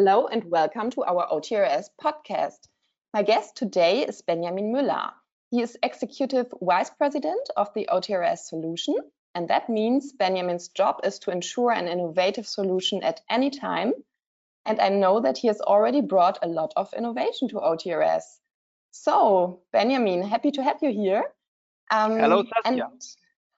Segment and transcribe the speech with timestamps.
[0.00, 2.68] Hello and welcome to our OTRS podcast.
[3.12, 5.12] My guest today is Benjamin Müller.
[5.50, 8.96] He is Executive Vice President of the OTRS solution,
[9.34, 13.92] and that means Benjamin's job is to ensure an innovative solution at any time.
[14.64, 18.22] And I know that he has already brought a lot of innovation to OTRS.
[18.92, 21.24] So, Benjamin, happy to have you here.
[21.90, 22.88] Um, Hello, Saskia.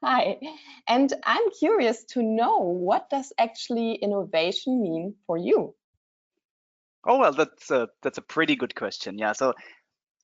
[0.03, 0.41] Hi.
[0.89, 5.77] And I'm curious to know what does actually innovation mean for you?
[7.05, 9.19] Oh well, that's a that's a pretty good question.
[9.19, 9.33] Yeah.
[9.33, 9.55] So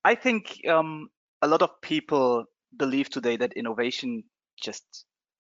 [0.05, 1.09] I think um,
[1.43, 2.45] a lot of people
[2.77, 4.25] believe today that innovation
[4.63, 4.85] just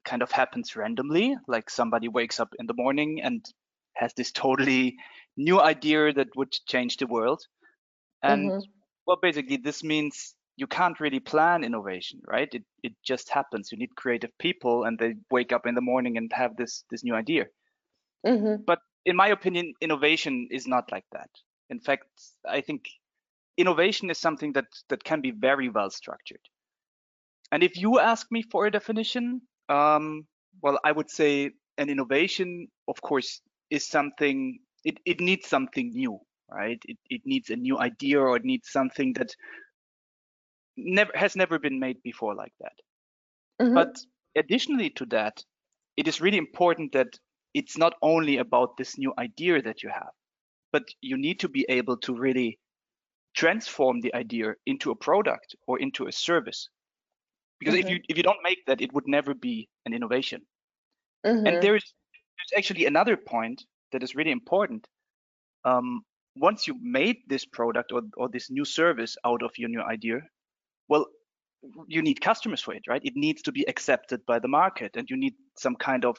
[0.04, 3.44] kind of happens randomly, like somebody wakes up in the morning and
[3.94, 4.96] has this totally
[5.36, 7.42] new idea that would change the world.
[8.22, 8.70] And mm-hmm.
[9.06, 12.48] well, basically, this means you can't really plan innovation, right?
[12.52, 13.70] It it just happens.
[13.70, 17.04] You need creative people, and they wake up in the morning and have this this
[17.04, 17.46] new idea.
[18.26, 18.62] Mm-hmm.
[18.66, 21.30] But in my opinion, innovation is not like that.
[21.70, 22.08] In fact,
[22.48, 22.88] I think
[23.56, 26.40] innovation is something that that can be very well structured.
[27.52, 30.26] And if you ask me for a definition, um,
[30.62, 34.58] well, I would say an innovation, of course, is something.
[34.84, 36.18] It it needs something new,
[36.50, 36.80] right?
[36.84, 39.34] It it needs a new idea or it needs something that
[40.76, 42.76] never has never been made before like that.
[43.60, 43.74] Mm-hmm.
[43.74, 43.98] But
[44.36, 45.42] additionally to that,
[45.96, 47.18] it is really important that
[47.58, 50.12] it's not only about this new idea that you have,
[50.72, 52.56] but you need to be able to really
[53.34, 56.68] transform the idea into a product or into a service.
[57.58, 57.88] Because mm-hmm.
[57.88, 60.40] if you if you don't make that, it would never be an innovation.
[61.26, 61.46] Mm-hmm.
[61.46, 61.86] And there's
[62.36, 64.86] there's actually another point that is really important.
[65.64, 66.02] Um,
[66.36, 70.20] once you made this product or, or this new service out of your new idea,
[70.88, 71.06] well,
[71.88, 73.02] you need customers for it, right?
[73.04, 76.16] It needs to be accepted by the market, and you need some kind of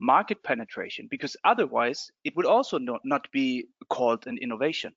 [0.00, 4.92] market penetration because otherwise it would also not, not be called an innovation.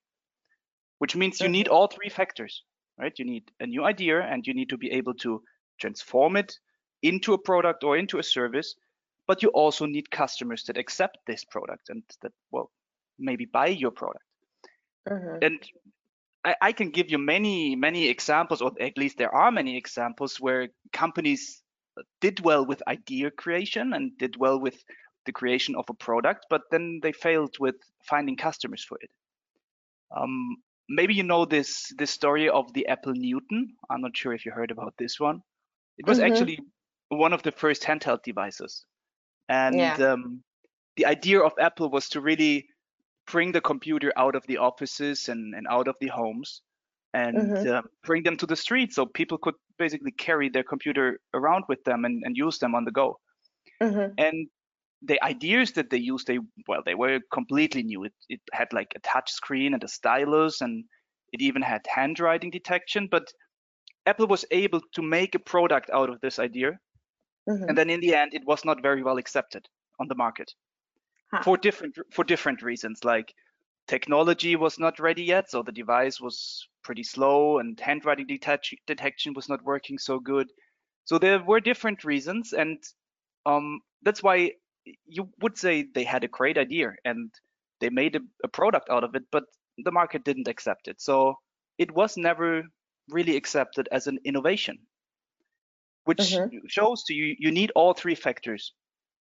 [0.99, 2.63] Which means you need all three factors
[2.97, 3.13] right?
[3.17, 5.41] You need a new idea and you need to be able to
[5.79, 6.57] transform it
[7.03, 8.75] into a product or into a service
[9.27, 12.71] but you also need customers that accept this product and that well
[13.19, 14.23] maybe buy your product.
[15.07, 15.37] Mm-hmm.
[15.41, 15.59] and
[16.43, 20.37] I, I can give you many many examples or at least there are many examples
[20.39, 21.61] where companies
[22.21, 24.83] did well with idea creation and did well with
[25.25, 27.75] the creation of a product, but then they failed with
[28.09, 29.09] finding customers for it.
[30.15, 30.57] Um,
[30.89, 33.75] maybe you know this this story of the Apple Newton.
[33.89, 35.41] I'm not sure if you heard about this one.
[35.97, 36.31] It was mm-hmm.
[36.31, 36.59] actually
[37.09, 38.85] one of the first handheld devices,
[39.49, 39.95] and yeah.
[39.95, 40.43] um,
[40.95, 42.67] the idea of Apple was to really
[43.27, 46.61] bring the computer out of the offices and, and out of the homes
[47.13, 47.69] and mm-hmm.
[47.69, 51.83] uh, bring them to the street so people could basically carry their computer around with
[51.83, 53.19] them and, and use them on the go.
[53.81, 54.13] Mm-hmm.
[54.17, 54.47] And
[55.03, 58.03] the ideas that they used, they well, they were completely new.
[58.03, 60.83] It, it had like a touch screen and a stylus, and
[61.31, 63.07] it even had handwriting detection.
[63.09, 63.27] But
[64.05, 66.79] Apple was able to make a product out of this idea,
[67.47, 67.69] mm-hmm.
[67.69, 69.67] and then in the end, it was not very well accepted
[69.99, 70.51] on the market
[71.31, 71.43] huh.
[71.43, 73.03] for different for different reasons.
[73.03, 73.31] Like
[73.87, 79.33] technology was not ready yet, so the device was pretty slow, and handwriting detach- detection
[79.35, 80.47] was not working so good.
[81.03, 82.77] So there were different reasons, and
[83.45, 84.53] um, that's why
[85.05, 87.29] you would say they had a great idea and
[87.81, 89.43] they made a, a product out of it, but
[89.85, 91.01] the market didn't accept it.
[91.01, 91.35] So
[91.77, 92.63] it was never
[93.09, 94.77] really accepted as an innovation,
[96.05, 96.57] which mm-hmm.
[96.67, 98.73] shows to you you need all three factors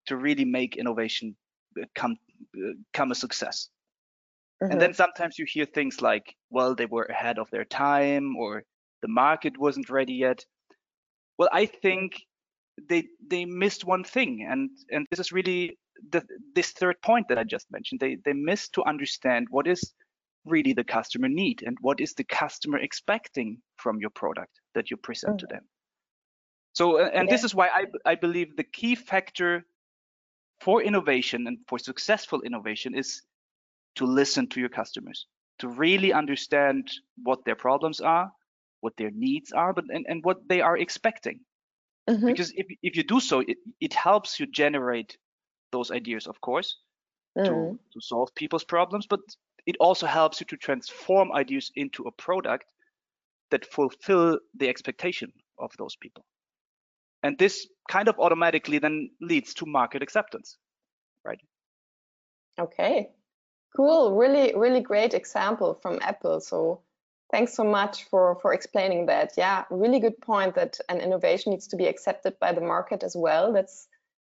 [0.07, 1.35] to really make innovation
[1.81, 2.18] uh, come
[2.57, 3.69] uh, come a success.
[4.62, 4.72] Mm-hmm.
[4.72, 8.64] And then sometimes you hear things like, well, they were ahead of their time or
[9.02, 10.46] the market wasn't ready yet.
[11.38, 12.22] Well, I think
[12.90, 15.78] they they missed one thing and and this is really
[16.09, 16.24] the,
[16.56, 18.00] this third point that I just mentioned.
[18.00, 19.94] They they missed to understand what is
[20.46, 24.97] really the customer need and what is the customer expecting from your product that you
[24.97, 25.47] present mm-hmm.
[25.47, 25.63] to them.
[26.74, 27.33] So and yeah.
[27.33, 29.66] this is why I I believe the key factor
[30.62, 33.22] for innovation and for successful innovation is
[33.95, 35.28] to listen to your customers,
[35.60, 36.92] to really understand
[37.22, 38.31] what their problems are,
[38.81, 41.40] what their needs are, but and, and what they are expecting.
[42.10, 42.28] Mm-hmm.
[42.28, 45.18] Because if if you do so, it, it helps you generate
[45.72, 46.78] those ideas, of course,
[47.38, 47.45] mm.
[47.45, 49.19] to, to solve people's problems, but
[49.66, 52.66] it also helps you to transform ideas into a product
[53.51, 56.25] that fulfill the expectation of those people.
[57.24, 60.57] And this kind of automatically then leads to market acceptance,
[61.24, 61.39] right?
[62.60, 63.07] Okay,
[63.75, 66.40] Cool, really, really great example from Apple.
[66.40, 66.81] So
[67.31, 69.31] thanks so much for, for explaining that.
[69.36, 73.16] Yeah, really good point that an innovation needs to be accepted by the market as
[73.16, 73.52] well.
[73.52, 73.88] That's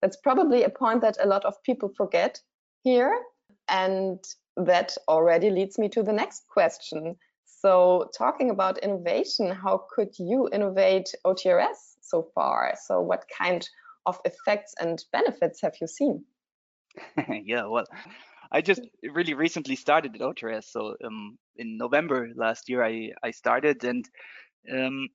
[0.01, 2.39] that's probably a point that a lot of people forget
[2.84, 3.19] here.
[3.68, 4.24] And
[4.56, 7.16] that already leads me to the next question.
[7.45, 12.75] So talking about innovation, how could you innovate OTRS so far?
[12.86, 13.68] So what kind
[14.06, 16.24] of effects and benefits have you seen?
[17.44, 17.86] yeah, well,
[18.51, 20.65] I just really recently started at OTRS.
[20.65, 23.83] So um, in November last year, I, I started.
[23.83, 24.05] And
[24.71, 25.09] um,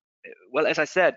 [0.53, 1.17] well, as I said,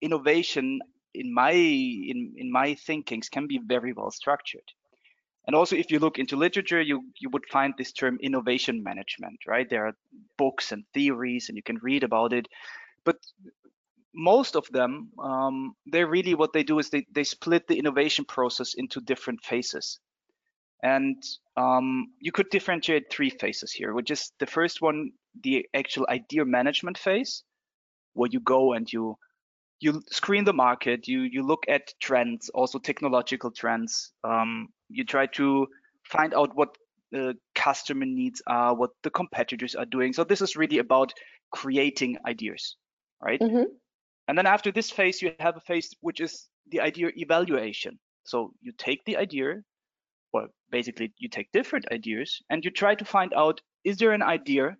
[0.00, 0.80] innovation
[1.14, 4.64] in my in, in my thinkings can be very well structured.
[5.46, 9.40] And also, if you look into literature, you you would find this term innovation management,
[9.46, 9.68] right?
[9.68, 9.94] There are
[10.36, 12.46] books and theories, and you can read about it.
[13.04, 13.16] But
[14.14, 18.24] most of them, um, they're really what they do is they they split the innovation
[18.24, 19.98] process into different phases.
[20.82, 21.22] And
[21.56, 25.10] um, you could differentiate three phases here, which is the first one,
[25.42, 27.44] the actual idea management phase,
[28.14, 29.16] where you go and you
[29.80, 34.12] you screen the market, you you look at trends, also technological trends.
[34.24, 35.66] Um, you try to
[36.04, 36.76] find out what
[37.12, 40.12] the customer needs are, what the competitors are doing.
[40.12, 41.12] So this is really about
[41.50, 42.76] creating ideas,
[43.22, 43.40] right?
[43.40, 43.64] Mm-hmm.
[44.28, 47.98] And then after this phase, you have a phase which is the idea evaluation.
[48.24, 49.62] So you take the idea,
[50.32, 54.22] well, basically you take different ideas and you try to find out is there an
[54.22, 54.76] idea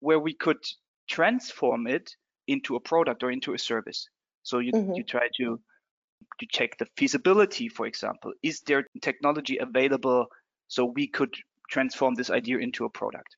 [0.00, 0.62] where we could
[1.08, 2.10] transform it
[2.48, 4.08] into a product or into a service?
[4.42, 4.94] So you, mm-hmm.
[4.94, 5.60] you try to
[6.38, 8.32] to check the feasibility for example.
[8.42, 10.26] Is there technology available
[10.68, 11.34] so we could
[11.70, 13.36] transform this idea into a product?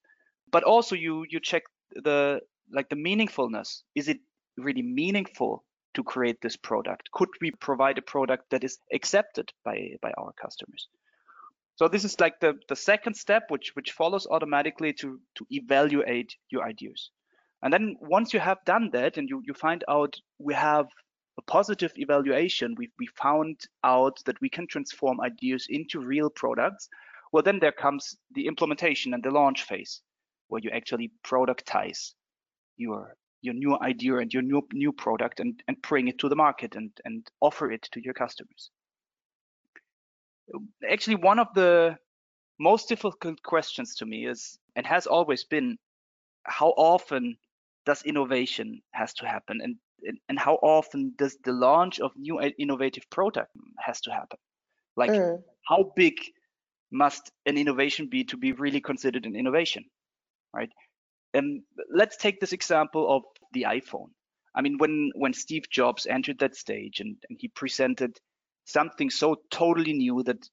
[0.51, 1.63] But also you you check
[1.95, 2.41] the
[2.73, 3.83] like the meaningfulness.
[3.95, 4.19] Is it
[4.57, 5.65] really meaningful
[5.95, 7.11] to create this product?
[7.13, 10.89] Could we provide a product that is accepted by by our customers
[11.83, 16.33] so this is like the, the second step, which, which follows automatically to, to evaluate
[16.49, 17.11] your ideas.
[17.61, 20.87] And then once you have done that and you, you find out we have
[21.41, 26.89] a positive evaluation, we, we found out that we can transform ideas into real products,
[27.33, 30.03] well, then there comes the implementation and the launch phase,
[30.47, 32.13] where you actually productize
[32.77, 36.37] your your new idea and your new new product and, and bring it to the
[36.37, 38.71] market and, and offer it to your customers
[40.91, 41.97] actually one of the
[42.59, 45.79] most difficult questions to me is and has always been
[46.45, 47.37] how often
[47.87, 49.61] does innovation has to happen?
[49.63, 49.77] And
[50.29, 54.39] and how often does the launch of new innovative product has to happen?
[54.97, 55.43] Like mm.
[55.69, 56.15] how big
[56.91, 59.85] must an innovation be to be really considered an innovation
[60.55, 60.71] right?
[61.35, 61.63] And
[61.93, 63.23] let's take this example of
[63.53, 64.11] the iphone.
[64.55, 68.19] I mean when when steve jobs entered that stage and, and he presented
[68.65, 70.49] something so totally new that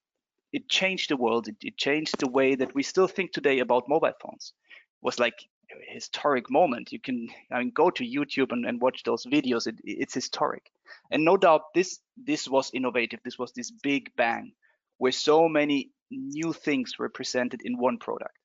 [0.51, 1.47] it changed the world.
[1.47, 4.53] It, it changed the way that we still think today about mobile phones.
[5.01, 5.35] It was like
[5.71, 6.91] a historic moment.
[6.91, 9.67] You can I mean, go to YouTube and, and watch those videos.
[9.67, 10.71] It, it's historic,
[11.11, 13.19] and no doubt this this was innovative.
[13.23, 14.53] This was this big bang,
[14.97, 18.35] where so many new things were presented in one product.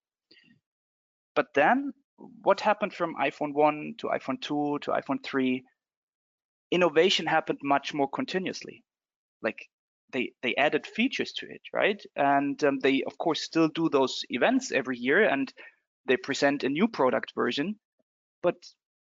[1.35, 5.65] But then, what happened from iPhone 1 to iPhone 2 to iPhone 3?
[6.71, 8.85] Innovation happened much more continuously
[9.43, 9.69] like
[10.13, 12.03] they they added features to it, right?
[12.17, 15.53] And um, they of course still do those events every year, and
[16.07, 17.77] they present a new product version,
[18.43, 18.57] but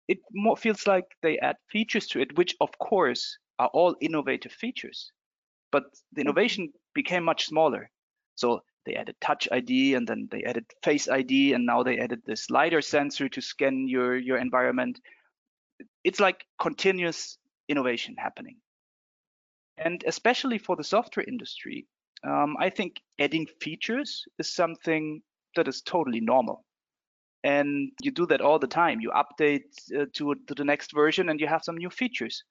[0.08, 4.52] it more feels like they add features to it, which of course are all innovative
[4.52, 5.12] features,
[5.70, 6.20] but the mm-hmm.
[6.22, 7.90] innovation became much smaller.
[8.36, 12.22] So they added Touch ID, and then they added Face ID, and now they added
[12.24, 15.00] this lidar sensor to scan your your environment.
[16.04, 17.38] It's like continuous
[17.68, 18.56] innovation happening.
[19.80, 21.86] And especially for the software industry,
[22.22, 25.22] um, I think adding features is something
[25.56, 26.64] that is totally normal.
[27.42, 29.00] And you do that all the time.
[29.00, 32.44] You update uh, to, to the next version and you have some new features.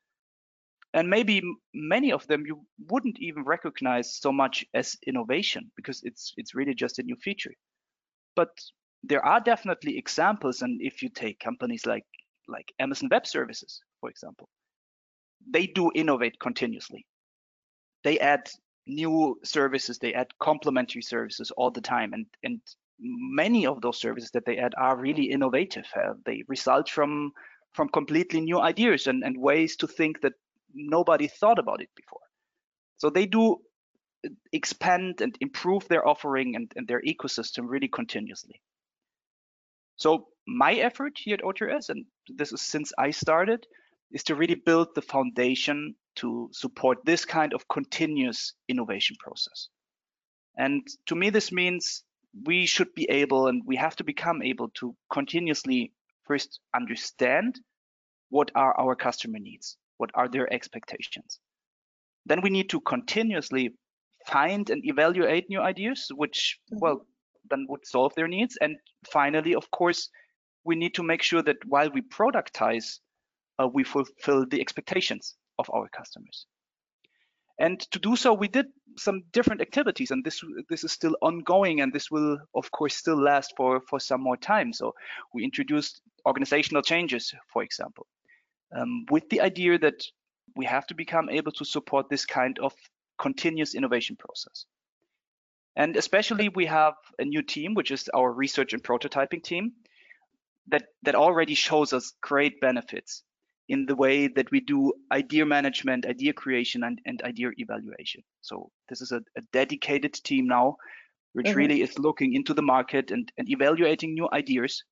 [0.95, 6.33] And maybe many of them you wouldn't even recognize so much as innovation because it's
[6.35, 7.53] it's really just a new feature.
[8.35, 8.49] But
[9.03, 12.07] there are definitely examples, and if you take companies like
[12.47, 14.49] like Amazon Web Services, for example,
[15.47, 17.05] they do innovate continuously
[18.03, 18.49] they add
[18.87, 22.61] new services, they add complementary services all the time, and and
[22.99, 25.85] many of those services that they add are really innovative.
[25.95, 27.31] Uh, they result from
[27.71, 30.33] from completely new ideas and, and ways to think that
[30.73, 32.21] nobody thought about it before.
[32.97, 33.57] So they do
[34.51, 38.61] expand and improve their offering and, and their ecosystem really continuously.
[39.95, 43.65] So my effort here at OTRS, and this is since I started,
[44.11, 49.69] is to really build the foundation to support this kind of continuous innovation process.
[50.57, 52.03] And to me, this means
[52.45, 55.93] we should be able and we have to become able to continuously
[56.27, 57.59] first understand
[58.29, 61.39] what are our customer needs, what are their expectations.
[62.25, 63.71] Then we need to continuously
[64.27, 66.79] find and evaluate new ideas, which, mm-hmm.
[66.81, 67.05] well,
[67.49, 68.57] then would solve their needs.
[68.61, 68.75] And
[69.11, 70.09] finally, of course,
[70.63, 72.99] we need to make sure that while we productize,
[73.59, 76.45] uh, we fulfill the expectations of our customers.
[77.59, 81.81] And to do so, we did some different activities, and this this is still ongoing,
[81.81, 84.71] and this will, of course, still last for for some more time.
[84.71, 84.95] So
[85.33, 88.07] we introduced organizational changes, for example,
[88.73, 90.01] um, with the idea that
[90.55, 92.73] we have to become able to support this kind of
[93.17, 94.65] continuous innovation process.
[95.75, 99.73] And especially, we have a new team, which is our research and prototyping team,
[100.67, 103.23] that that already shows us great benefits
[103.69, 108.23] in the way that we do idea management, idea creation, and, and idea evaluation.
[108.41, 110.77] So this is a, a dedicated team now,
[111.33, 111.57] which mm-hmm.
[111.57, 114.83] really is looking into the market and, and evaluating new ideas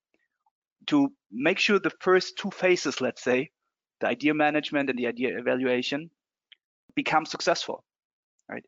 [0.85, 3.49] to make sure the first two phases, let's say,
[3.99, 6.11] the idea management and the idea evaluation,
[6.95, 7.83] become successful,
[8.47, 8.63] right?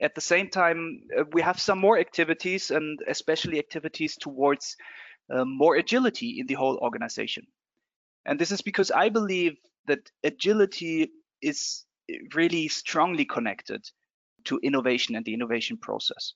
[0.00, 4.76] At the same time, uh, we have some more activities and especially activities towards
[5.30, 7.46] uh, more agility in the whole organization.
[8.26, 11.10] And this is because I believe that agility
[11.42, 11.84] is
[12.34, 13.84] really strongly connected
[14.44, 16.34] to innovation and the innovation process.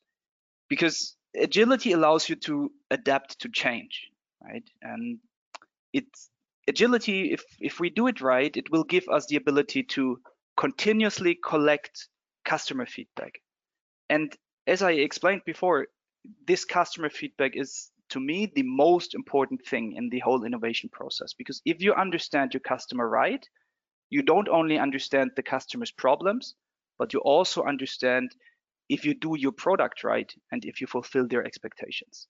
[0.68, 4.08] Because agility allows you to adapt to change,
[4.42, 4.64] right?
[4.82, 5.18] And
[5.92, 6.30] it's
[6.68, 10.20] agility, if, if we do it right, it will give us the ability to
[10.56, 12.08] continuously collect
[12.44, 13.40] customer feedback.
[14.10, 14.34] And
[14.66, 15.86] as I explained before,
[16.46, 21.34] this customer feedback is to me the most important thing in the whole innovation process.
[21.34, 23.46] Because if you understand your customer right
[24.10, 26.54] you don't only understand the customer's problems
[26.98, 28.34] but you also understand
[28.88, 32.26] if you do your product right and if you fulfill their expectations.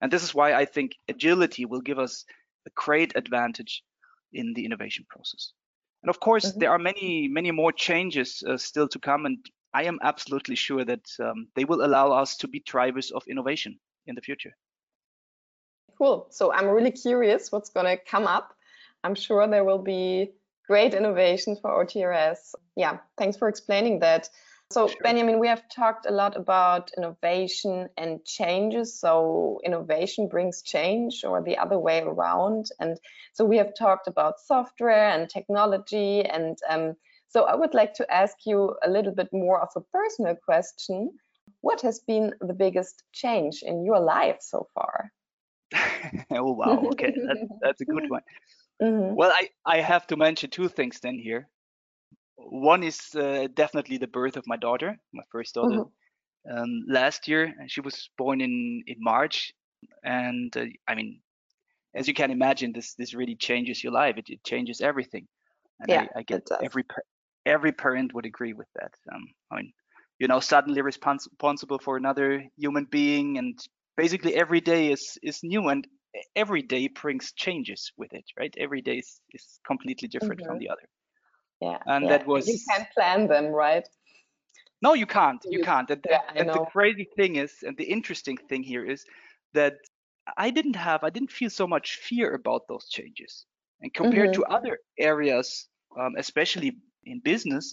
[0.00, 2.24] And this is why i think agility will give us
[2.66, 3.82] a great advantage
[4.32, 5.52] in the innovation process.
[6.02, 6.58] And of course mm-hmm.
[6.58, 9.38] there are many many more changes uh, still to come and
[9.72, 13.78] i am absolutely sure that um, they will allow us to be drivers of innovation
[14.06, 14.54] in the future
[16.02, 16.26] Cool.
[16.30, 18.56] So I'm really curious what's going to come up.
[19.04, 20.32] I'm sure there will be
[20.66, 22.56] great innovations for OTRS.
[22.74, 24.28] Yeah, thanks for explaining that.
[24.72, 24.96] So, sure.
[25.04, 28.98] Benjamin, we have talked a lot about innovation and changes.
[28.98, 32.66] So, innovation brings change, or the other way around.
[32.80, 32.98] And
[33.32, 36.24] so, we have talked about software and technology.
[36.24, 36.96] And um,
[37.28, 41.12] so, I would like to ask you a little bit more of a personal question.
[41.60, 45.12] What has been the biggest change in your life so far?
[46.30, 48.22] oh wow, okay, that, that's a good one.
[48.82, 49.14] Mm-hmm.
[49.14, 51.48] Well, I I have to mention two things then here.
[52.36, 56.58] One is uh, definitely the birth of my daughter, my first daughter, mm-hmm.
[56.58, 57.54] um, last year.
[57.68, 59.52] She was born in in March,
[60.02, 61.20] and uh, I mean,
[61.94, 64.16] as you can imagine, this this really changes your life.
[64.18, 65.28] It, it changes everything.
[65.80, 66.84] And yeah, I, I get every
[67.46, 68.92] every parent would agree with that.
[69.12, 69.72] Um, I mean,
[70.18, 73.58] you know, suddenly respons- responsible for another human being and
[74.02, 75.82] basically every day is is new and
[76.42, 80.48] every day brings changes with it right every day is, is completely different mm-hmm.
[80.48, 80.86] from the other
[81.66, 82.10] yeah and yeah.
[82.12, 83.86] that was you can't plan them right
[84.86, 87.88] no you can't you, you can't and, yeah, and the crazy thing is and the
[87.96, 89.00] interesting thing here is
[89.58, 89.74] that
[90.46, 93.32] i didn't have i didn't feel so much fear about those changes
[93.82, 94.50] and compared mm-hmm.
[94.50, 95.68] to other areas
[96.00, 96.70] um, especially
[97.10, 97.66] in business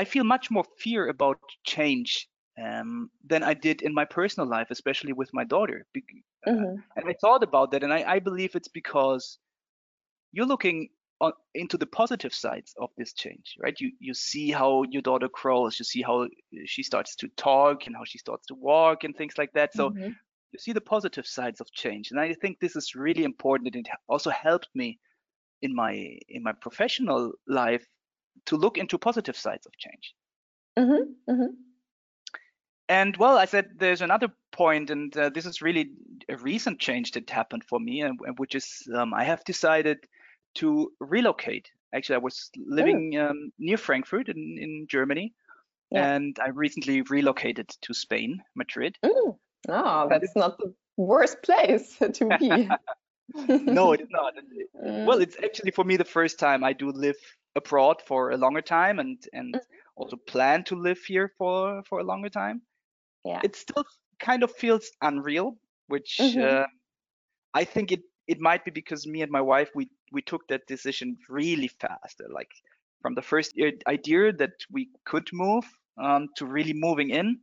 [0.00, 1.38] i feel much more fear about
[1.74, 2.28] change
[2.62, 5.86] um, than I did in my personal life, especially with my daughter.
[5.96, 6.76] Uh, mm-hmm.
[6.96, 9.38] and I thought about that, and I, I believe it's because
[10.32, 10.88] you're looking
[11.20, 13.78] on, into the positive sides of this change, right?
[13.80, 16.28] You you see how your daughter grows, you see how
[16.66, 19.74] she starts to talk and how she starts to walk and things like that.
[19.74, 20.10] So mm-hmm.
[20.52, 23.74] you see the positive sides of change, and I think this is really important.
[23.74, 24.98] And it also helped me
[25.62, 27.84] in my in my professional life
[28.46, 30.14] to look into positive sides of change.
[30.78, 31.73] Mm-hmm.
[32.88, 35.90] And well, I said there's another point, and uh, this is really
[36.28, 39.98] a recent change that happened for me, and, which is um, I have decided
[40.56, 41.70] to relocate.
[41.94, 45.32] Actually, I was living um, near Frankfurt in, in Germany,
[45.90, 46.14] yeah.
[46.14, 48.98] and I recently relocated to Spain, Madrid.
[49.02, 49.38] Oh,
[50.10, 52.68] that's not the worst place to be.
[53.48, 54.34] no, it is not.
[55.06, 57.16] Well, it's actually for me the first time I do live
[57.56, 59.60] abroad for a longer time, and and mm.
[59.96, 62.60] also plan to live here for for a longer time
[63.24, 63.40] yeah.
[63.42, 63.84] it still
[64.20, 65.56] kind of feels unreal
[65.88, 66.40] which mm-hmm.
[66.40, 66.64] uh,
[67.54, 70.66] i think it it might be because me and my wife we we took that
[70.66, 72.50] decision really fast uh, like
[73.02, 73.54] from the first
[73.86, 75.64] idea that we could move
[76.02, 77.38] um, to really moving in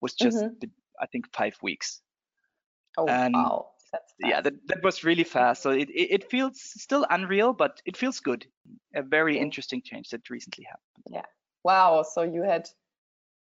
[0.00, 0.68] was just mm-hmm.
[1.00, 2.00] i think five weeks.
[2.98, 3.70] Oh and wow.
[4.18, 5.62] Yeah that, that was really fast.
[5.62, 8.44] So it, it, it feels still unreal but it feels good.
[8.94, 11.04] A very interesting change that recently happened.
[11.10, 11.26] Yeah.
[11.62, 12.02] Wow.
[12.02, 12.68] So you had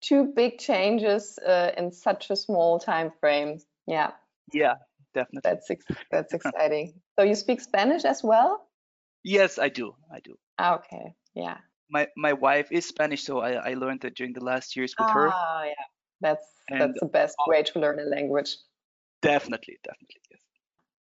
[0.02, 3.60] two big changes uh, in such a small time frame.
[3.88, 4.12] Yeah.
[4.54, 4.76] Yeah,
[5.14, 5.42] definitely.
[5.52, 6.94] That's ex that's exciting.
[7.18, 8.68] so you speak Spanish as well?
[9.24, 9.96] Yes, I do.
[10.14, 10.36] I do.
[10.58, 11.16] Ah, okay.
[11.34, 11.58] Yeah.
[11.90, 15.10] My my wife is Spanish, so I, I learned it during the last years with
[15.10, 15.30] her.
[15.32, 15.86] Ah, yeah.
[16.22, 18.58] That's And- that's the best way to learn a language.
[19.22, 20.22] Definitely, definitely.
[20.32, 20.42] Yes.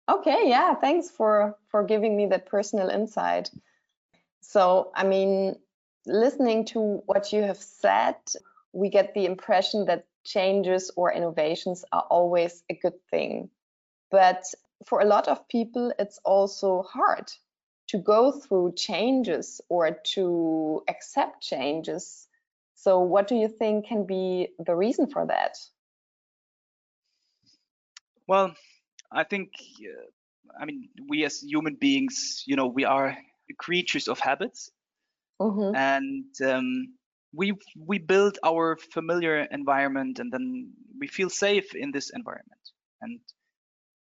[0.09, 3.51] Okay, yeah, thanks for for giving me that personal insight.
[4.41, 5.57] So, I mean,
[6.07, 8.17] listening to what you have said,
[8.73, 13.50] we get the impression that changes or innovations are always a good thing.
[14.11, 14.45] But
[14.87, 17.31] for a lot of people, it's also hard
[17.88, 22.29] to go through changes or to accept changes.
[22.75, 25.57] So, what do you think can be the reason for that?
[28.26, 28.55] Well,
[29.11, 30.07] I think, uh,
[30.61, 33.17] I mean, we as human beings, you know, we are
[33.59, 34.71] creatures of habits,
[35.41, 35.75] Mhm.
[35.75, 36.95] and um,
[37.33, 42.61] we we build our familiar environment, and then we feel safe in this environment.
[43.01, 43.21] And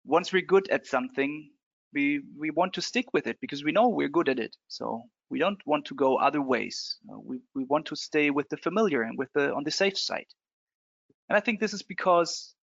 [0.04, 1.50] once we're good at something,
[1.92, 4.56] we we want to stick with it because we know we're good at it.
[4.68, 6.98] So we don't want to go other ways.
[7.08, 9.98] Uh, we we want to stay with the familiar and with the on the safe
[9.98, 10.30] side.
[11.28, 12.54] And I think this is because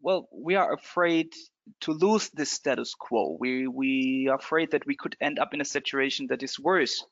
[0.00, 1.32] well, we are afraid
[1.80, 3.36] to lose this status quo.
[3.38, 7.04] We we are afraid that we could end up in a situation that is worse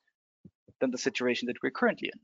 [0.79, 2.19] than the situation that we're currently in.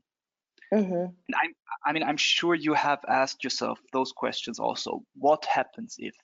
[0.72, 1.18] Mhm.
[1.28, 1.54] And I'm,
[1.86, 5.02] I mean, I'm sure you have asked yourself those questions also.
[5.14, 6.14] What happens if?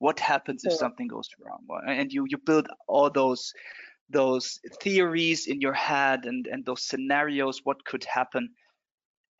[0.00, 1.66] What happens if something goes wrong?
[1.86, 3.52] And you you build all those
[4.10, 7.60] those theories in your head and and those scenarios.
[7.64, 8.54] What could happen?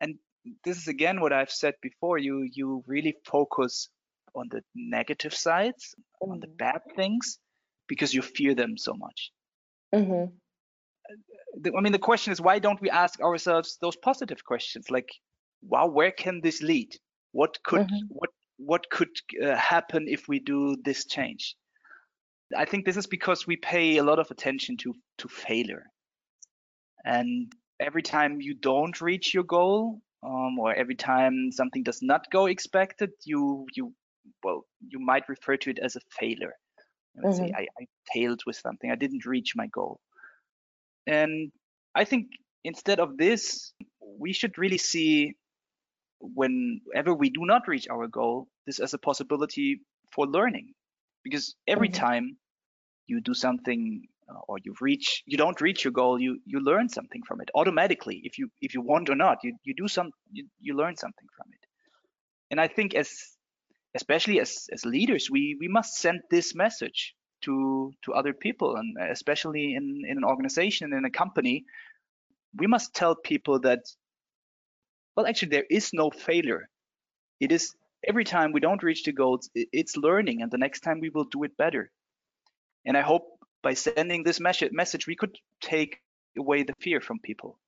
[0.01, 0.19] And
[0.65, 2.17] this is again what I've said before.
[2.19, 3.89] You you really focus
[4.35, 6.57] on the negative sides, on the Mhm.
[6.59, 7.39] bad things,
[7.87, 9.31] because you fear them so much.
[9.93, 10.39] Mhm.
[11.61, 15.09] The, I mean, the question is, why don't we ask ourselves those positive questions, like,
[15.61, 16.95] wow, where can this lead?
[17.31, 18.09] What could Mhm.
[18.09, 21.55] what what could uh, happen if we do this change?
[22.55, 25.85] I think this is because we pay a lot of attention to to failure,
[27.05, 32.29] and every time you don't reach your goal, um, or every time something does not
[32.31, 33.93] go expected, you you
[34.43, 36.53] well, you might refer to it as a failure.
[37.15, 38.91] Would say, I, I failed with something.
[38.91, 39.99] I didn't reach my goal.
[41.09, 41.51] And
[41.95, 42.27] I think
[42.63, 45.35] instead of this, we should really see
[46.19, 49.81] whenever we do not reach our goal, this as a possibility
[50.13, 50.73] for learning.
[51.23, 51.93] Because every Mhm.
[51.93, 52.37] time
[53.07, 56.89] you do something uh, or you reach, you don't reach your goal, you you learn
[56.89, 58.21] something from it automatically.
[58.23, 61.29] If you if you want or not, you you do some you, you learn something
[61.37, 61.63] from it.
[62.51, 63.37] And I think as
[63.95, 68.97] especially as as leaders, we we must send this message to to other people and
[69.11, 71.65] especially in in an organization in a company
[72.57, 73.79] we must tell people that
[75.15, 76.69] well actually there is no failure
[77.39, 77.75] it is
[78.07, 81.25] every time we don't reach the goals it's learning and the next time we will
[81.25, 81.91] do it better
[82.85, 83.25] and i hope
[83.63, 85.99] by sending this message we could take
[86.37, 87.59] away the fear from people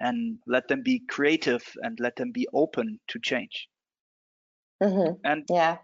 [0.00, 3.68] and let them be creative and let them be open to change
[4.80, 5.24] Mhm.
[5.24, 5.78] and Yeah.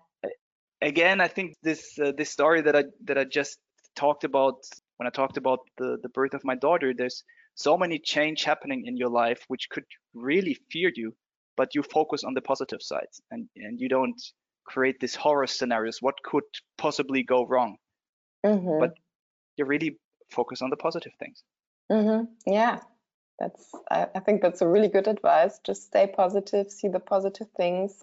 [0.82, 3.58] Again, I think this uh, this story that I that I just
[3.96, 4.56] talked about
[4.96, 8.84] when I talked about the the birth of my daughter, there's so many change happening
[8.86, 11.14] in your life which could really fear you,
[11.56, 14.20] but you focus on the positive sides and and you don't
[14.64, 15.98] create these horror scenarios.
[16.00, 16.44] What could
[16.78, 17.76] possibly go wrong?
[18.44, 18.80] Mhm.
[18.80, 18.92] But
[19.56, 19.98] You really
[20.30, 21.44] focus on the positive things.
[21.90, 22.28] Mhm.
[22.46, 22.80] Yeah.
[23.38, 25.58] That's I, I think that's a really good advice.
[25.64, 28.02] Just stay positive, see the positive things.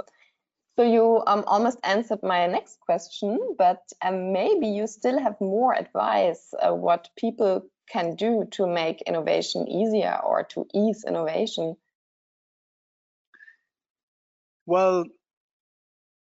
[0.77, 5.73] So you um, almost answered my next question, but um, maybe you still have more
[5.73, 11.77] advice uh, what people can do to make innovation easier or to ease innovation.
[14.67, 15.05] Well,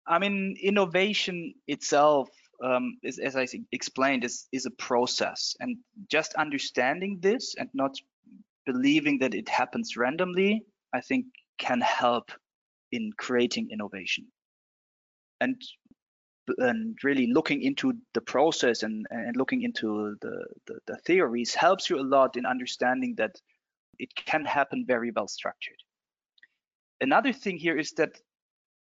[0.07, 2.29] I mean, innovation itself,
[2.63, 5.75] um, is, as I explained, is is a process, and
[6.09, 7.97] just understanding this and not
[8.65, 10.63] believing that it happens randomly,
[10.93, 11.25] I think,
[11.57, 12.31] can help
[12.93, 14.27] in creating innovation.
[15.45, 15.61] And
[16.57, 21.89] and really looking into the process and, and looking into the, the, the theories helps
[21.89, 23.35] you a lot in understanding that
[23.97, 25.81] it can happen very well structured.
[27.01, 28.11] Another thing here is that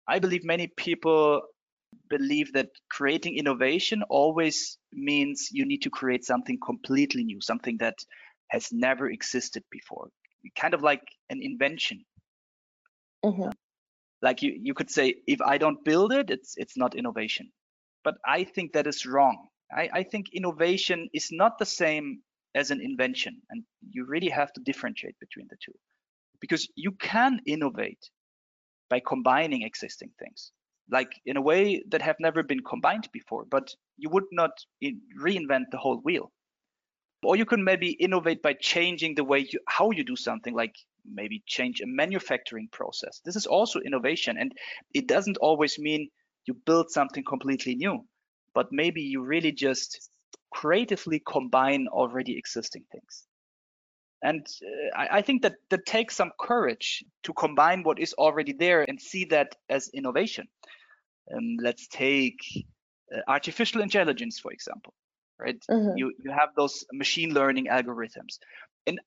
[0.09, 1.43] I believe many people
[2.09, 7.99] believe that creating innovation always means you need to create something completely new, something that
[8.49, 10.09] has never existed before,
[10.59, 12.05] kind of like an invention.
[13.25, 13.53] Mhm.
[14.23, 17.53] Like you, you could say, if I don't build it, it's it's not innovation.
[18.05, 19.49] But I think that is wrong.
[19.73, 22.23] I, I think innovation is not the same
[22.55, 25.75] as an invention, and you really have to differentiate between the two,
[26.41, 28.11] because you can innovate
[28.91, 30.53] by combining existing things.
[30.91, 34.53] like in a way that have never been combined before, but you would not
[35.21, 36.31] reinvent the whole wheel.
[37.23, 40.75] Or you can maybe innovate by changing the way you how you do something, like
[41.12, 43.21] maybe change a manufacturing process.
[43.25, 44.53] This is also innovation, and
[44.95, 46.09] it doesn't always mean
[46.47, 48.05] you build something completely new,
[48.55, 50.11] but maybe you really just
[50.51, 53.27] creatively combine already existing things.
[54.23, 58.55] And uh, I, I, think that that takes some courage to combine what is already
[58.55, 60.47] there and see that as innovation.
[61.33, 62.38] Um, let's take
[63.14, 64.95] uh, artificial intelligence, for example,
[65.38, 65.62] right?
[65.71, 65.97] Mm-hmm.
[65.99, 68.38] You you have those machine learning algorithms,
[68.87, 69.01] and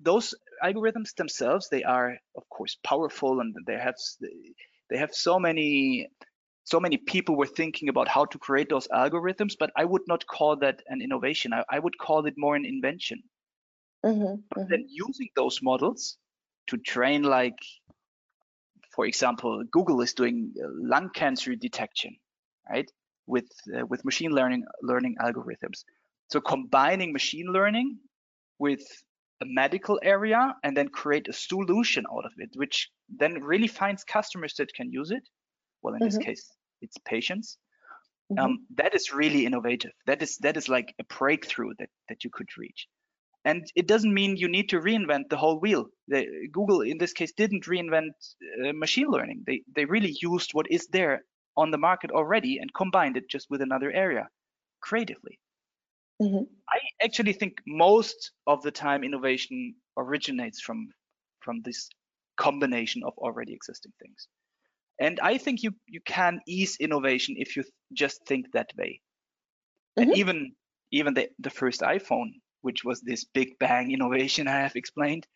[0.00, 3.94] those algorithms themselves they are of course powerful and they have
[4.90, 6.08] they have so many
[6.64, 10.26] so many people were thinking about how to create those algorithms but i would not
[10.26, 11.52] call that an innovation.
[11.52, 13.22] I, I would call it more an invention.
[14.04, 14.70] Mm-hmm, mm-hmm.
[14.70, 16.18] then using those models
[16.66, 17.58] to train like
[18.94, 22.14] for example google is doing uh, lung cancer detection
[22.68, 22.90] right
[23.26, 25.84] with uh, with machine learning learning algorithms.
[26.30, 27.98] So combining machine learning
[28.58, 28.82] with
[29.44, 34.04] a medical area and then create a solution out of it, which then really finds
[34.04, 35.22] customers that can use it.
[35.82, 36.06] Well, in mm-hmm.
[36.06, 37.58] this case, it's patients.
[38.32, 38.44] Mm-hmm.
[38.44, 39.92] Um, that is really innovative.
[40.06, 42.88] That is that is like a breakthrough that that you could reach.
[43.44, 45.84] And it doesn't mean you need to reinvent the whole wheel.
[46.08, 48.12] The, Google, in this case, didn't reinvent
[48.64, 49.44] uh, machine learning.
[49.46, 51.24] They they really used what is there
[51.56, 54.28] on the market already and combined it just with another area
[54.80, 55.38] creatively.
[56.22, 56.44] Mm-hmm.
[56.68, 60.88] I actually think most of the time innovation originates from
[61.40, 61.88] from this
[62.36, 64.28] combination of already existing things.
[65.00, 69.00] And I think you you can ease innovation if you th- just think that way.
[69.98, 70.02] Mm-hmm.
[70.02, 70.52] And even
[70.92, 72.30] even the, the first iPhone,
[72.62, 75.26] which was this big bang innovation I have explained,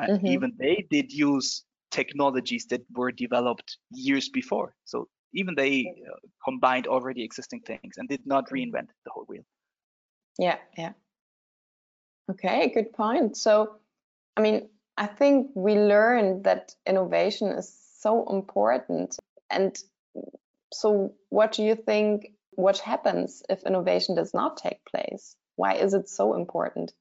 [0.00, 0.26] uh, mm-hmm.
[0.26, 4.74] even they did use technologies that were developed years before.
[4.84, 9.44] So even they uh, combined already existing things and did not reinvent the whole wheel.
[10.38, 10.92] Yeah, yeah.
[12.30, 13.36] Okay, good point.
[13.36, 13.76] So,
[14.36, 19.16] I mean, I think we learned that innovation is so important.
[19.50, 19.76] And
[20.72, 22.32] so, what do you think?
[22.52, 25.36] What happens if innovation does not take place?
[25.56, 26.92] Why is it so important?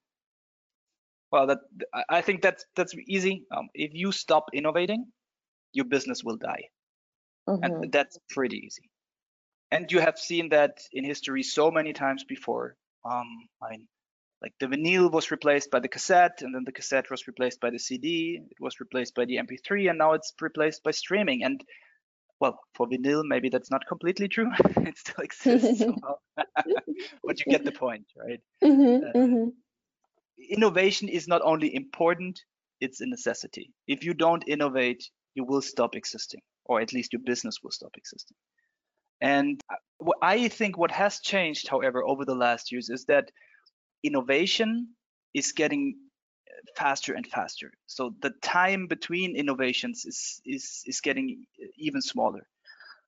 [1.31, 1.59] Well, that
[2.09, 3.45] I think that's that's easy.
[3.51, 5.07] Um, if you stop innovating,
[5.73, 6.69] your business will die,
[7.49, 7.63] mm-hmm.
[7.63, 8.89] and that's pretty easy.
[9.71, 13.87] And you have seen that in history so many times before um, I mean,
[14.41, 17.69] like the vinyl was replaced by the cassette, and then the cassette was replaced by
[17.69, 18.39] the CD.
[18.51, 21.43] It was replaced by the MP3, and now it's replaced by streaming.
[21.43, 21.63] And
[22.39, 24.51] well, for vinyl, maybe that's not completely true.
[24.77, 26.15] it still exists somehow,
[27.23, 28.41] but you get the point, right?
[28.63, 29.49] Mm-hmm, uh, mm-hmm.
[30.49, 32.41] Innovation is not only important;
[32.81, 33.71] it's a necessity.
[33.87, 37.91] If you don't innovate, you will stop existing, or at least your business will stop
[37.95, 38.35] existing.
[39.21, 39.75] And uh,
[40.21, 43.31] I think what has changed, however, over the last years is that
[44.03, 44.95] innovation
[45.33, 45.95] is getting
[46.47, 47.71] uh, faster and faster.
[47.87, 52.47] So the time between innovations is is is getting uh, even smaller.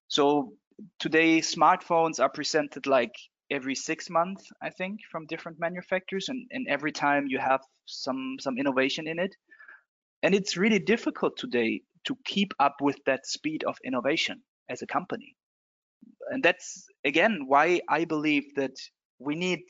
[0.08, 0.54] So
[1.00, 3.16] today smartphones are presented like
[3.50, 8.38] every six months, I think, from different manufacturers, and, and every time you have some
[8.40, 9.36] some innovation in it.
[10.24, 14.88] And it's really difficult today to keep up with that speed of innovation as a
[14.88, 15.37] company
[16.30, 18.76] and that's again why I believe that
[19.20, 19.62] we need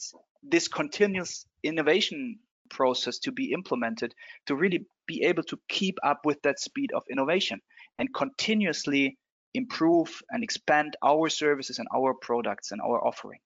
[0.44, 4.14] this continuous innovation process to be implemented
[4.46, 7.60] to really be able to keep up with that speed of innovation
[7.98, 9.18] and continuously
[9.54, 13.40] improve and expand our services and our products and our offering.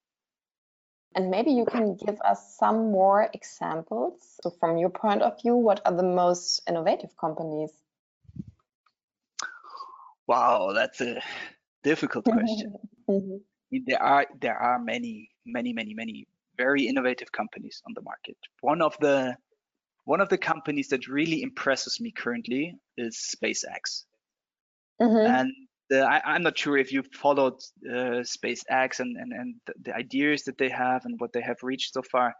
[1.14, 4.14] And maybe you can give us some more examples.
[4.42, 7.70] So, from your point of view, what are the most innovative companies?
[10.26, 11.22] Wow, that's a
[11.82, 12.74] difficult question.
[13.08, 13.36] mm-hmm.
[13.86, 16.26] There are there are many many many many
[16.58, 18.36] very innovative companies on the market.
[18.60, 19.36] One of the
[20.04, 24.04] one of the companies that really impresses me currently is SpaceX,
[25.00, 25.34] mm-hmm.
[25.34, 25.52] and
[25.88, 27.54] the, I, am not sure if you've followed
[27.88, 31.62] uh, SpaceX and and and the, the ideas that they have and what they have
[31.62, 32.34] reached so far.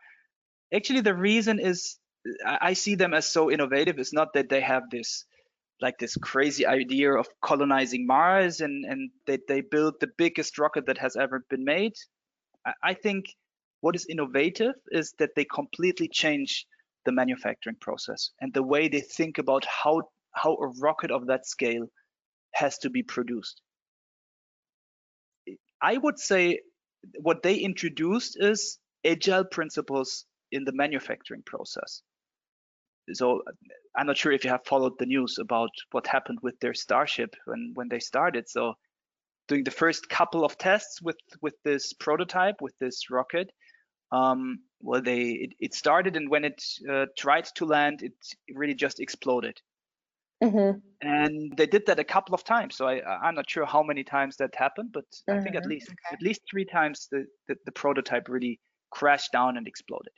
[0.74, 1.98] Actually, the reason is
[2.44, 5.24] I see them as so innovative is not that they have this
[5.82, 10.86] like this crazy idea of colonizing Mars and and they, they build the biggest rocket
[10.86, 11.94] that has ever been made.
[12.64, 13.26] I, I think
[13.80, 16.66] what is innovative is that they completely change
[17.04, 21.46] the manufacturing process and the way they think about how how a rocket of that
[21.46, 21.86] scale
[22.54, 23.60] has to be produced.
[25.82, 26.60] I would say
[27.20, 32.02] what they introduced is agile principles in the manufacturing process.
[33.12, 33.42] So
[33.96, 37.34] I'm not sure if you have followed the news about what happened with their Starship
[37.46, 38.48] when when they started.
[38.48, 38.74] So
[39.48, 43.50] doing the first couple of tests with with this prototype with this rocket
[44.10, 48.14] um, well they it, it, started and when it uh, tried to land it
[48.54, 49.60] really just exploded
[50.42, 50.78] mm-hmm.
[51.00, 54.04] and they did that a couple of times so I, i'm not sure how many
[54.04, 55.38] times that happened but mm-hmm.
[55.38, 55.70] i think at mm-hmm.
[55.70, 56.14] least okay.
[56.16, 58.60] at least three times the, the, the prototype really
[58.90, 60.12] crashed down and exploded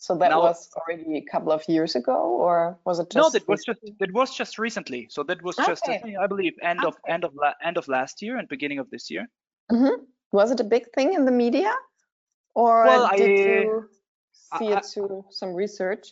[0.00, 3.22] so that now, was already a couple of years ago, or was it just?
[3.22, 5.08] No, that was just that was just recently.
[5.10, 5.86] So that was just.
[5.86, 6.88] I believe end okay.
[6.88, 9.28] of end of end of last year and beginning of this year.
[9.70, 10.02] Mm-hmm.
[10.32, 11.74] Was it a big thing in the media,
[12.54, 13.90] or well, did I, you
[14.32, 16.08] see I, it through some research?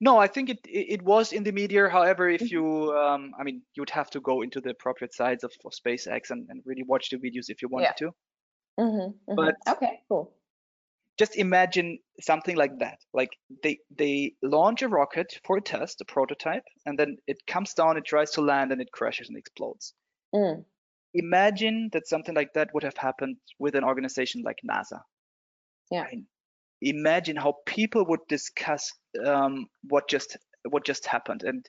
[0.00, 1.88] No, I think it it was in the media.
[1.88, 2.52] However, if mm-hmm.
[2.52, 6.30] you, um, I mean, you'd have to go into the appropriate sites of, of SpaceX
[6.30, 8.08] and, and really watch the videos if you wanted yeah.
[8.08, 8.14] to.
[8.80, 9.34] Mm-hmm, mm-hmm.
[9.36, 10.34] But okay, cool
[11.18, 13.30] just imagine something like that like
[13.62, 17.96] they they launch a rocket for a test a prototype and then it comes down
[17.96, 19.94] it tries to land and it crashes and explodes
[20.34, 20.64] mm.
[21.14, 25.00] imagine that something like that would have happened with an organization like nasa
[25.90, 26.18] yeah right?
[26.80, 28.92] imagine how people would discuss
[29.24, 30.36] um, what just
[30.68, 31.64] what just happened and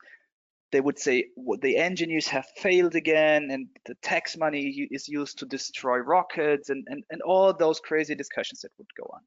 [0.74, 5.38] they would say well, the engineers have failed again and the tax money is used
[5.38, 9.22] to destroy rockets and, and, and all those crazy discussions that would go on.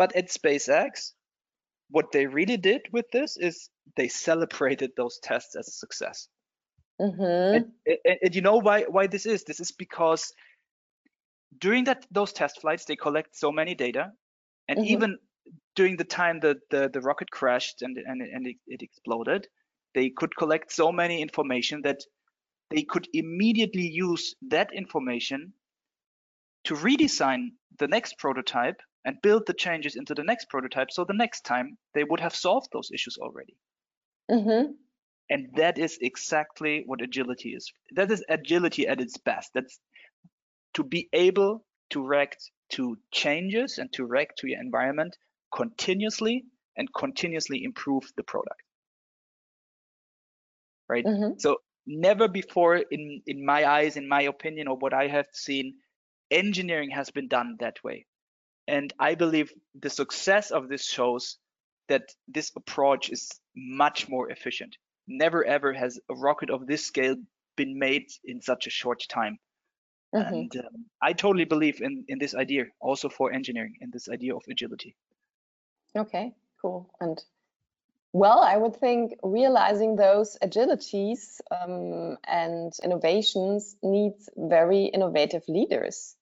[0.00, 1.12] But at SpaceX,
[1.90, 6.26] what they really did with this is they celebrated those tests as a success.
[6.98, 7.56] Mm-hmm.
[7.56, 9.44] And, and, and, you know why why this is?
[9.44, 10.32] This is because
[11.58, 14.12] during that those test flights they collect so many data,
[14.68, 14.94] and mm-hmm.
[14.94, 15.18] even
[15.76, 19.48] during the time that the, the rocket crashed and and, and it, it exploded,
[19.94, 22.00] they could collect so many information that
[22.70, 25.52] they could immediately use that information
[26.64, 31.14] to redesign the next prototype and build the changes into the next prototype so the
[31.14, 33.56] next time they would have solved those issues already
[34.30, 34.72] mm-hmm.
[35.30, 39.80] and that is exactly what agility is that is agility at its best that's
[40.74, 45.16] to be able to react to changes and to react to your environment
[45.54, 46.44] continuously
[46.76, 48.62] and continuously improve the product
[50.90, 51.04] right?
[51.04, 51.38] Mm-hmm.
[51.38, 55.74] So never before in in my eyes, in my opinion, or what I have seen,
[56.30, 58.06] engineering has been done that way.
[58.70, 61.38] And I believe the success of this shows
[61.88, 64.76] that this approach is much more efficient.
[65.08, 67.16] Never ever has a rocket of this scale
[67.56, 69.38] been made in such a short time.
[70.14, 70.34] Mm-hmm.
[70.34, 74.36] And um, I totally believe in, in this idea, also for engineering, in this idea
[74.36, 74.94] of agility.
[75.96, 76.88] Okay, cool.
[77.00, 77.20] And
[78.12, 86.16] well, I would think realizing those agilities um, and innovations needs very innovative leaders,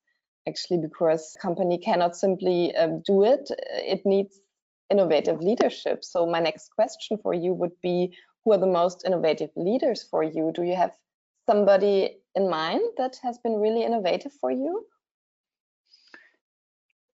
[0.48, 3.50] actually, because company cannot simply uh, do it.
[3.94, 4.40] It needs
[4.90, 6.04] innovative leadership.
[6.04, 10.22] So my next question for you would be, who are the most innovative leaders for
[10.22, 10.52] you?
[10.54, 10.92] Do you have
[11.48, 14.86] somebody in mind that has been really innovative for you?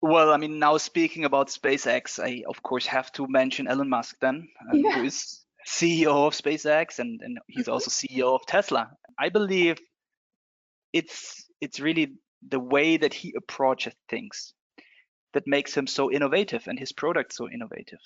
[0.01, 4.16] Well, I mean, now speaking about SpaceX, I of course have to mention Elon Musk
[4.20, 4.99] then, um, yeah.
[4.99, 8.20] who is CEO of SpaceX and, and he's also mm-hmm.
[8.20, 8.90] CEO of Tesla.
[9.18, 9.79] I believe
[10.92, 14.54] it's it's really the way that he approaches things
[15.33, 17.98] that makes him so innovative and his product so innovative.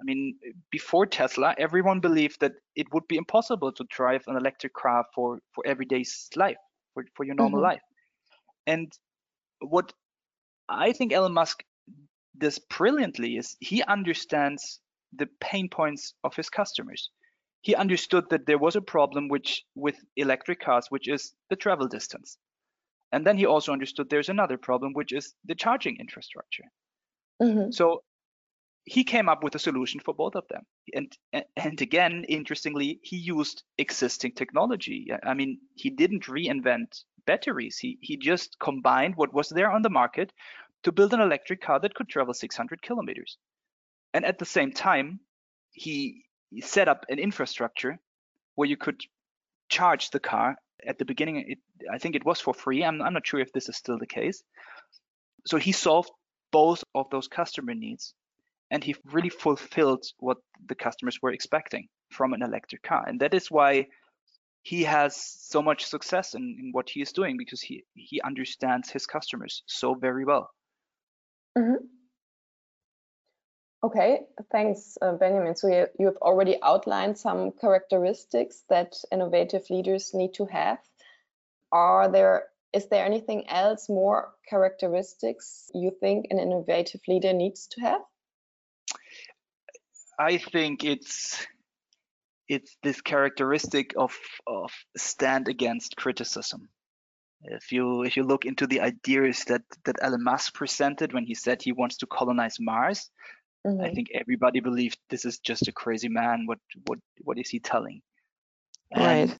[0.00, 0.36] I mean,
[0.70, 5.38] before Tesla, everyone believed that it would be impossible to drive an electric car for
[5.54, 6.04] for everyday
[6.34, 6.56] life,
[6.94, 7.74] for, for your normal mm-hmm.
[7.74, 7.82] life.
[8.66, 8.92] And
[9.60, 9.92] what
[10.68, 11.62] I think Elon Musk
[12.38, 14.80] does brilliantly is he understands
[15.12, 17.10] the pain points of his customers.
[17.60, 21.86] He understood that there was a problem which with electric cars, which is the travel
[21.86, 22.38] distance.
[23.12, 26.64] And then he also understood there's another problem, which is the charging infrastructure.
[27.40, 27.70] Mm-hmm.
[27.70, 28.02] So
[28.84, 30.62] he came up with a solution for both of them.
[30.94, 31.16] And
[31.56, 35.08] and again, interestingly, he used existing technology.
[35.22, 37.78] I mean, he didn't reinvent batteries.
[37.78, 40.32] He he just combined what was there on the market
[40.82, 43.38] to build an electric car that could travel 600 kilometers.
[44.14, 45.20] And at the same time,
[45.70, 46.24] he
[46.60, 47.98] set up an infrastructure
[48.56, 49.00] where you could
[49.68, 51.44] charge the car at the beginning.
[51.48, 51.58] It,
[51.92, 52.84] I think it was for free.
[52.84, 54.42] I'm, I'm not sure if this is still the case.
[55.46, 56.10] So he solved
[56.50, 58.14] both of those customer needs
[58.70, 63.04] and he really fulfilled what the customers were expecting from an electric car.
[63.06, 63.86] And that is why
[64.62, 68.90] he has so much success in, in what he is doing because he, he understands
[68.90, 70.50] his customers so very well.
[71.58, 71.84] Mm-hmm.
[73.84, 74.20] Okay,
[74.52, 75.56] thanks, uh, Benjamin.
[75.56, 80.78] So you, you have already outlined some characteristics that innovative leaders need to have.
[81.72, 87.80] Are there is there anything else more characteristics you think an innovative leader needs to
[87.82, 88.00] have?
[90.18, 91.46] I think it's
[92.48, 94.16] it's this characteristic of
[94.46, 96.68] of stand against criticism.
[97.42, 101.34] If you if you look into the ideas that that Elon Musk presented when he
[101.34, 103.10] said he wants to colonize Mars,
[103.66, 103.80] mm-hmm.
[103.80, 106.44] I think everybody believed this is just a crazy man.
[106.46, 108.02] What what what is he telling?
[108.90, 109.38] And right.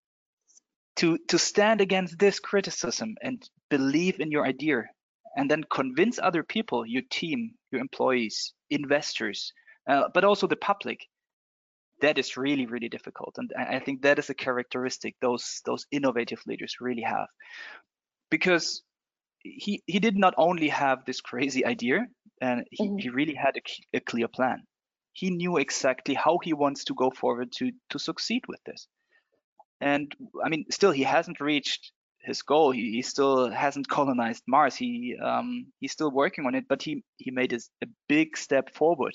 [0.97, 4.85] To to stand against this criticism and believe in your idea,
[5.37, 9.53] and then convince other people, your team, your employees, investors,
[9.89, 11.01] uh, but also the public.
[12.03, 16.43] That is really really difficult, and I think that is a characteristic those those innovative
[16.47, 17.29] leaders really have
[18.33, 18.83] because
[19.43, 22.07] he he did not only have this crazy idea
[22.41, 22.99] and he, mm-hmm.
[22.99, 24.63] he really had a, a, clear plan.
[25.13, 28.87] He knew exactly how he wants to go forward to to succeed with this.
[29.81, 32.71] And i mean still he hasn't reached his goal.
[32.71, 34.77] He, he still hasn't colonized mars.
[34.77, 38.75] He um he's still working on it but he he made a, a big step
[38.75, 39.15] forward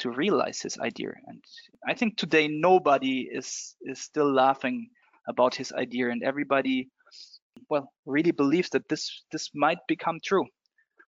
[0.00, 1.12] to realize his idea.
[1.26, 1.42] And
[1.88, 4.90] i think today nobody is is still laughing
[5.28, 6.88] about his idea and everybody
[7.70, 10.46] well really believes that this this might become true.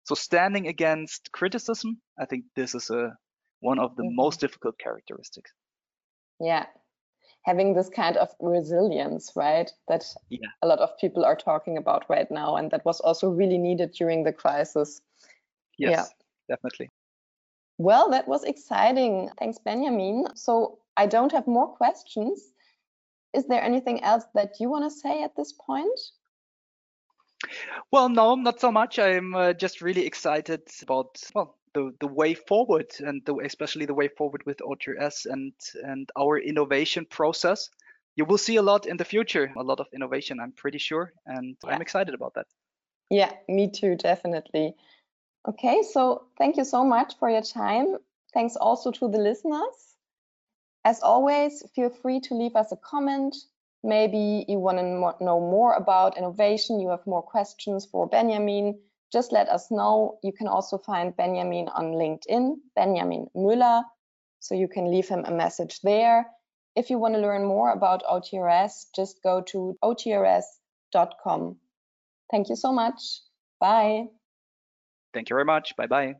[0.05, 3.13] So standing against criticism i think this is a
[3.63, 4.17] one of the mm-hmm.
[4.17, 5.53] most difficult characteristics.
[6.41, 6.67] Yeah.
[7.45, 10.49] Having this kind of resilience right that yeah.
[10.63, 13.93] a lot of people are talking about right now and that was also really needed
[13.93, 15.01] during the crisis.
[15.79, 16.55] Yes yeah.
[16.55, 16.91] definitely.
[17.79, 19.31] Well that was exciting.
[19.39, 20.27] Thanks benjamin.
[20.35, 22.53] So i don't have more questions.
[23.33, 25.99] Is there anything else that you want to say at this point
[27.91, 28.99] well, no, not so much.
[28.99, 33.95] I'm uh, just really excited about well the the way forward and the, especially the
[33.95, 37.71] way forward with OTRS and and our innovation process.
[38.15, 41.15] You will see a lot in the future, a lot of innovation, I'm pretty sure,
[41.25, 41.71] and yeah.
[41.71, 42.47] I'm excited about that.
[43.09, 44.75] Yeah, me too, definitely.
[45.49, 47.97] Okay, so thank you so much for your time.
[48.35, 49.97] Thanks also to the listeners.
[50.85, 53.37] As always, feel free to leave us a comment,
[53.85, 58.79] Maybe you want to know more about innovation, you have more questions for Benjamin,
[59.13, 60.19] just let us know.
[60.23, 63.83] You can also find Benjamin on LinkedIn, Benjamin Müller,
[64.41, 66.27] so you can leave him a message there.
[66.75, 71.57] If you want to learn more about OTRS, just go to otrs.com.
[72.31, 73.21] Thank you so much.
[73.61, 74.07] Bye.
[75.13, 75.77] Thank you very much.
[75.77, 76.15] Bye bye.